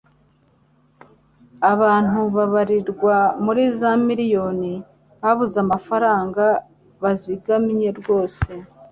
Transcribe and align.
Abantu 1.71 2.19
babarirwa 2.35 3.15
muri 3.43 3.63
za 3.79 3.91
miriyoni 4.05 4.73
babuze 5.21 5.57
amafaranga 5.65 6.45
bazigamye 7.01 7.87
rwose 7.99 8.51